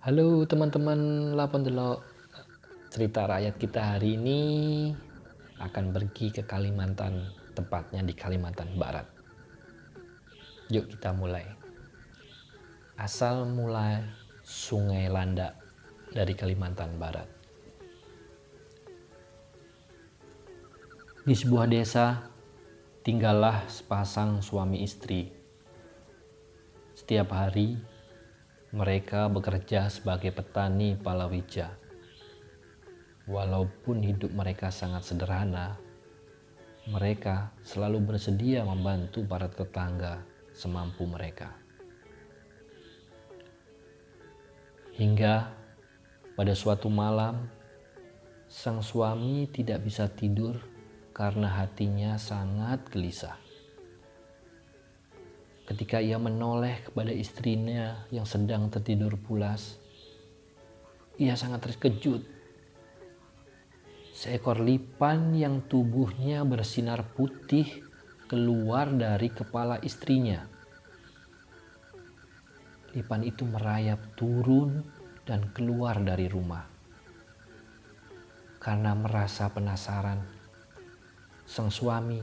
[0.00, 2.00] Halo teman-teman Lapondelok
[2.88, 4.40] Cerita rakyat kita hari ini
[5.60, 9.04] akan pergi ke Kalimantan Tepatnya di Kalimantan Barat.
[10.72, 11.44] Yuk kita mulai.
[12.96, 14.00] Asal mulai
[14.40, 15.60] Sungai Landak
[16.16, 17.28] dari Kalimantan Barat.
[21.28, 22.24] Di sebuah desa
[23.04, 25.28] tinggallah sepasang suami istri.
[26.96, 27.89] Setiap hari
[28.70, 31.74] mereka bekerja sebagai petani palawija.
[33.26, 35.74] Walaupun hidup mereka sangat sederhana,
[36.86, 40.22] mereka selalu bersedia membantu para tetangga
[40.54, 41.50] semampu mereka.
[44.94, 45.50] Hingga
[46.38, 47.50] pada suatu malam,
[48.46, 50.62] sang suami tidak bisa tidur
[51.10, 53.49] karena hatinya sangat gelisah
[55.70, 59.78] ketika ia menoleh kepada istrinya yang sedang tertidur pulas.
[61.14, 62.26] Ia sangat terkejut.
[64.10, 67.86] Seekor lipan yang tubuhnya bersinar putih
[68.26, 70.42] keluar dari kepala istrinya.
[72.90, 74.82] Lipan itu merayap turun
[75.22, 76.66] dan keluar dari rumah.
[78.58, 80.18] Karena merasa penasaran,
[81.46, 82.18] sang suami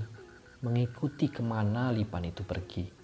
[0.67, 2.96] mengikuti ke mana lipan itu pergi.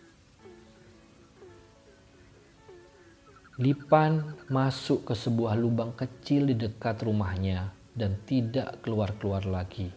[3.54, 9.94] Lipan masuk ke sebuah lubang kecil di dekat rumahnya dan tidak keluar-keluar lagi.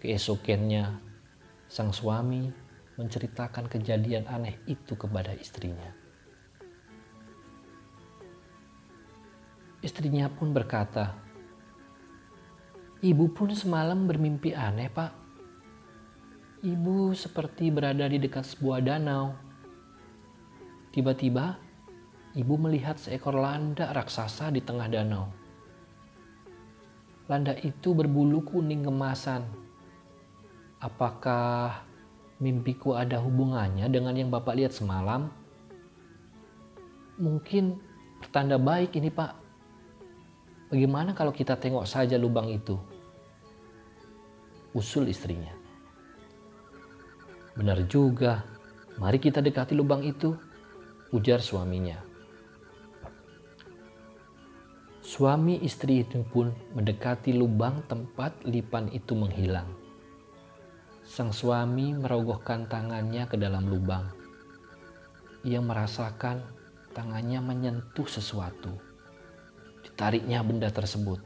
[0.00, 0.96] Keesokannya,
[1.68, 2.48] sang suami
[2.96, 5.92] menceritakan kejadian aneh itu kepada istrinya.
[9.84, 11.12] Istrinya pun berkata,
[13.04, 15.12] Ibu pun semalam bermimpi aneh, Pak.
[16.64, 19.36] Ibu seperti berada di dekat sebuah danau.
[20.96, 21.65] Tiba-tiba,
[22.36, 25.32] ibu melihat seekor landak raksasa di tengah danau.
[27.32, 29.42] Landak itu berbulu kuning kemasan.
[30.78, 31.82] Apakah
[32.38, 35.32] mimpiku ada hubungannya dengan yang Bapak lihat semalam?
[37.16, 37.80] Mungkin
[38.20, 39.32] pertanda baik ini, Pak.
[40.70, 42.76] Bagaimana kalau kita tengok saja lubang itu?
[44.76, 45.56] Usul istrinya.
[47.56, 48.44] Benar juga,
[49.00, 50.36] mari kita dekati lubang itu,
[51.16, 52.05] ujar suaminya.
[55.06, 59.70] Suami istri itu pun mendekati lubang tempat lipan itu menghilang.
[61.06, 64.10] Sang suami merogohkan tangannya ke dalam lubang.
[65.46, 66.42] Ia merasakan
[66.90, 68.74] tangannya menyentuh sesuatu.
[69.86, 71.22] Ditariknya benda tersebut.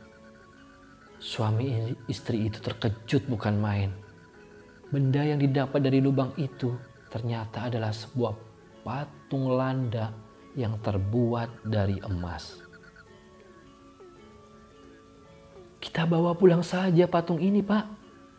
[1.16, 3.96] Suami istri itu terkejut bukan main.
[4.92, 6.76] Benda yang didapat dari lubang itu
[7.08, 8.36] ternyata adalah sebuah
[8.84, 10.12] patung landa
[10.52, 12.69] yang terbuat dari emas.
[15.80, 17.88] Kita bawa pulang saja patung ini, Pak.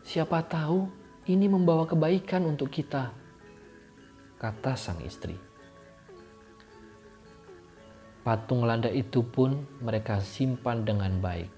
[0.06, 0.86] Siapa tahu
[1.26, 3.10] ini membawa kebaikan untuk kita,
[4.38, 5.34] kata sang istri.
[8.22, 11.50] Patung landa itu pun mereka simpan dengan baik.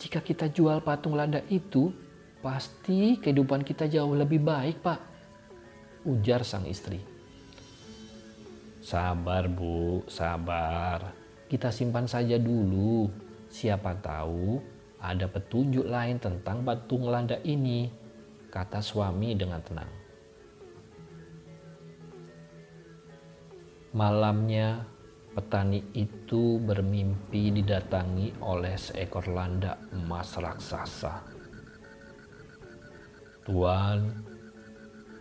[0.00, 1.92] Jika kita jual patung landa itu,
[2.40, 5.00] pasti kehidupan kita jauh lebih baik, Pak.
[6.08, 7.04] Ujar sang istri.
[8.80, 13.08] Sabar, Bu, sabar kita simpan saja dulu.
[13.48, 14.60] Siapa tahu
[15.00, 17.88] ada petunjuk lain tentang batu ngelanda ini,
[18.52, 19.92] kata suami dengan tenang.
[23.96, 24.84] Malamnya,
[25.32, 31.24] petani itu bermimpi didatangi oleh seekor landak emas raksasa.
[33.48, 34.12] Tuan,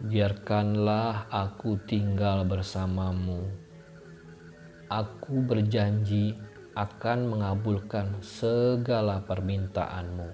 [0.04, 3.67] biarkanlah aku tinggal bersamamu
[4.88, 6.32] Aku berjanji
[6.72, 10.32] akan mengabulkan segala permintaanmu,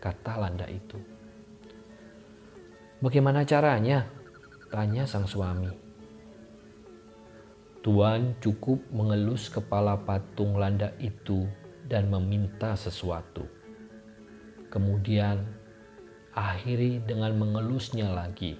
[0.00, 0.96] kata Landa itu.
[3.04, 4.08] Bagaimana caranya?
[4.72, 5.68] Tanya sang suami.
[7.84, 11.44] Tuan cukup mengelus kepala patung Landa itu
[11.84, 13.44] dan meminta sesuatu.
[14.72, 15.44] Kemudian
[16.32, 18.56] akhiri dengan mengelusnya lagi.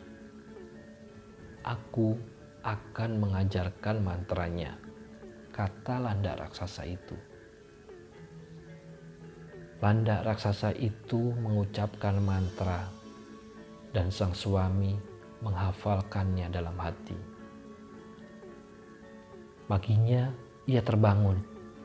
[1.64, 2.20] Aku
[2.66, 4.78] akan mengajarkan mantranya,
[5.52, 7.14] kata landak raksasa itu.
[9.84, 12.88] Landak raksasa itu mengucapkan mantra
[13.92, 14.96] dan sang suami
[15.44, 17.18] menghafalkannya dalam hati.
[19.68, 20.32] Paginya
[20.64, 21.36] ia terbangun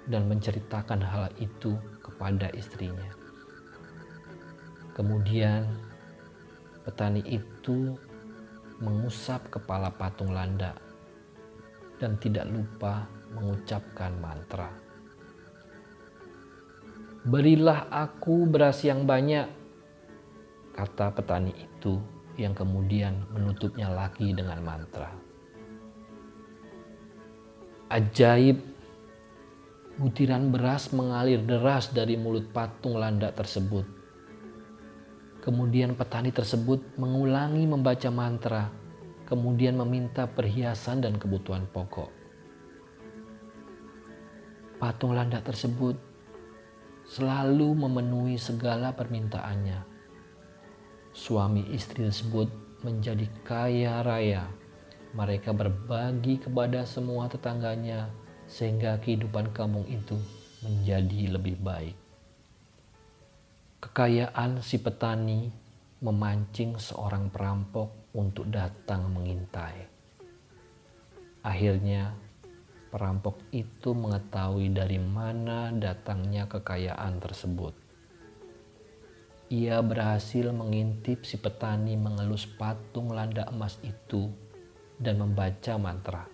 [0.07, 3.11] dan menceritakan hal itu kepada istrinya.
[4.95, 5.67] Kemudian
[6.87, 7.99] petani itu
[8.79, 10.77] mengusap kepala patung landa
[11.97, 14.73] dan tidak lupa mengucapkan mantra.
[17.27, 19.45] Berilah aku beras yang banyak,
[20.73, 22.01] kata petani itu
[22.37, 25.11] yang kemudian menutupnya lagi dengan mantra.
[27.87, 28.57] Ajaib,
[29.97, 33.83] butiran beras mengalir deras dari mulut patung landak tersebut.
[35.41, 38.67] Kemudian petani tersebut mengulangi membaca mantra,
[39.27, 42.16] kemudian meminta perhiasan dan kebutuhan pokok.
[44.77, 45.97] Patung landak tersebut
[47.09, 49.97] selalu memenuhi segala permintaannya
[51.17, 52.45] suami istri tersebut
[52.85, 54.45] menjadi kaya raya.
[55.17, 58.13] Mereka berbagi kepada semua tetangganya
[58.45, 60.13] sehingga kehidupan kampung itu
[60.61, 61.97] menjadi lebih baik.
[63.81, 65.49] Kekayaan si petani
[66.05, 69.89] memancing seorang perampok untuk datang mengintai.
[71.41, 72.13] Akhirnya,
[72.89, 77.87] perampok itu mengetahui dari mana datangnya kekayaan tersebut
[79.47, 84.27] ia berhasil mengintip si petani mengelus patung landa emas itu
[84.99, 86.27] dan membaca mantra.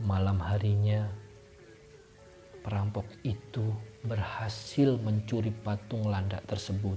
[0.00, 1.04] Malam harinya,
[2.64, 3.76] perampok itu
[4.08, 6.96] berhasil mencuri patung landak tersebut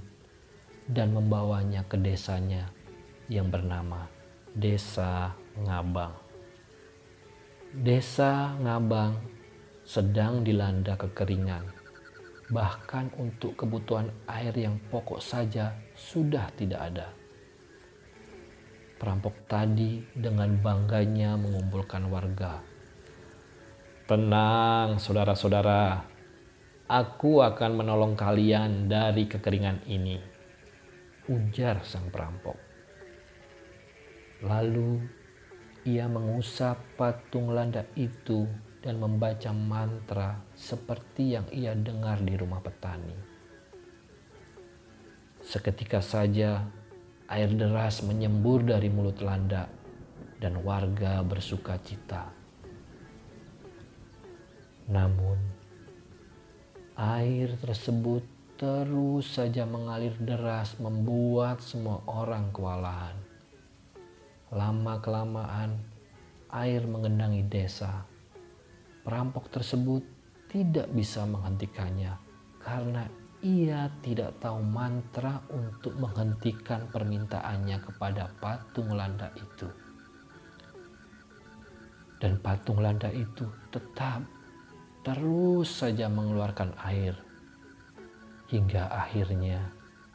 [0.88, 2.72] dan membawanya ke desanya
[3.28, 4.08] yang bernama
[4.56, 6.27] Desa Ngabang.
[7.68, 9.20] Desa Ngabang
[9.84, 11.68] sedang dilanda kekeringan
[12.48, 17.12] bahkan untuk kebutuhan air yang pokok saja sudah tidak ada.
[18.96, 22.64] Perampok tadi dengan bangganya mengumpulkan warga.
[24.08, 26.08] Tenang, saudara-saudara,
[26.88, 30.16] aku akan menolong kalian dari kekeringan ini,
[31.28, 32.56] ujar sang perampok.
[34.40, 35.17] Lalu
[35.88, 38.44] ia mengusap patung landak itu
[38.84, 43.16] dan membaca mantra seperti yang ia dengar di rumah petani.
[45.40, 46.68] Seketika saja
[47.32, 49.72] air deras menyembur dari mulut landak
[50.36, 52.28] dan warga bersuka cita.
[54.92, 55.40] Namun,
[57.00, 58.24] air tersebut
[58.60, 63.27] terus saja mengalir deras membuat semua orang kewalahan.
[64.48, 65.76] Lama-kelamaan,
[66.48, 68.08] air mengendangi desa.
[69.04, 70.00] Perampok tersebut
[70.48, 72.16] tidak bisa menghentikannya
[72.56, 73.04] karena
[73.44, 79.68] ia tidak tahu mantra untuk menghentikan permintaannya kepada patung landa itu.
[82.16, 84.24] Dan patung landa itu tetap
[85.04, 87.12] terus saja mengeluarkan air.
[88.48, 89.60] Hingga akhirnya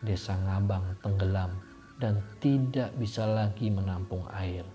[0.01, 4.65] desa Ngabang tenggelam dan tidak bisa lagi menampung air.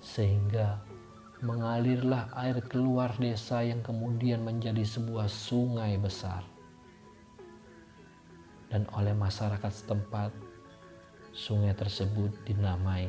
[0.00, 0.80] Sehingga
[1.44, 6.44] mengalirlah air keluar desa yang kemudian menjadi sebuah sungai besar.
[8.72, 10.32] Dan oleh masyarakat setempat,
[11.30, 13.06] sungai tersebut dinamai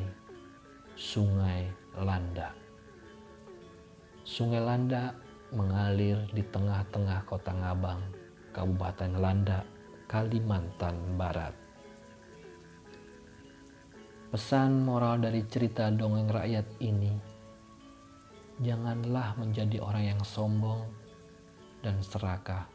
[0.96, 2.56] Sungai Landa.
[4.24, 5.12] Sungai Landa
[5.52, 8.00] mengalir di tengah-tengah kota Ngabang,
[8.56, 9.60] Kabupaten Landa,
[10.08, 11.65] Kalimantan Barat.
[14.26, 17.14] Pesan moral dari cerita dongeng rakyat ini,
[18.58, 20.82] janganlah menjadi orang yang sombong
[21.78, 22.66] dan serakah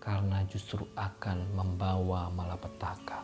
[0.00, 3.20] karena justru akan membawa malapetaka.